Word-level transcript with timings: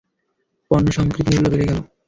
পণ্যসামগ্রীর 0.71 1.27
মূল্য 1.29 1.45
বেড়ে 1.51 1.65
গেল। 1.69 1.79